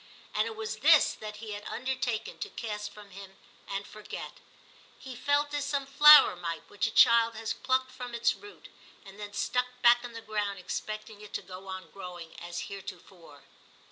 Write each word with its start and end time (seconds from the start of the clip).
And 0.33 0.47
it 0.47 0.55
was 0.55 0.77
this 0.77 1.13
that 1.13 1.35
he 1.35 1.51
had 1.51 1.61
undertaken 1.67 2.39
to 2.39 2.49
cast 2.49 2.89
from 2.91 3.11
him 3.11 3.37
and 3.67 3.85
forget. 3.85 4.39
He 4.97 5.15
felt 5.15 5.53
as 5.53 5.63
some 5.63 5.85
flower 5.85 6.35
might 6.35 6.63
which 6.71 6.87
a 6.87 6.89
child 6.91 7.35
had 7.35 7.53
plucked 7.61 7.91
from 7.91 8.15
its 8.15 8.33
root, 8.33 8.69
and 9.05 9.19
then 9.19 9.33
stuck 9.33 9.67
back 9.83 10.03
in 10.03 10.13
the 10.13 10.21
ground 10.21 10.57
expecting 10.57 11.21
it 11.21 11.33
to 11.33 11.43
go 11.43 11.67
on 11.67 11.91
growing 11.91 12.33
as 12.39 12.61
heretofore. 12.61 13.43